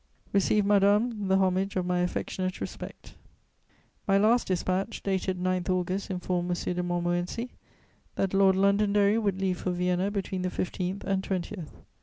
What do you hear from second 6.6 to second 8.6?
de Montmorency that Lord